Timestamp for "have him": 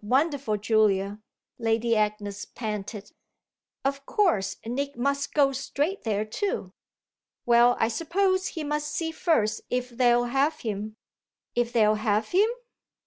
10.32-10.96, 11.96-12.48